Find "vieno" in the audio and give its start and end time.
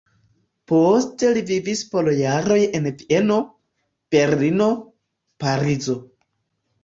3.01-3.37